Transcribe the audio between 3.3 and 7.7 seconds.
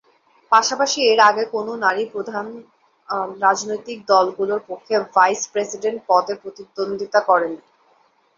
রাজনৈতিক দলগুলোর পক্ষে ভাইস-প্রেসিডেন্ট পদে প্রতিদ্বন্দ্বিতা করেনি।